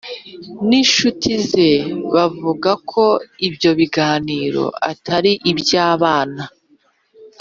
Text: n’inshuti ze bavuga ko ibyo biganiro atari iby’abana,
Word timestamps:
n’inshuti 0.67 1.29
ze 1.47 1.69
bavuga 2.13 2.71
ko 2.91 3.05
ibyo 3.47 3.71
biganiro 3.79 4.63
atari 4.91 5.31
iby’abana, 5.51 6.43